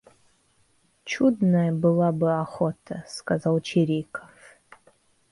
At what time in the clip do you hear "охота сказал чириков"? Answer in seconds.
2.35-4.33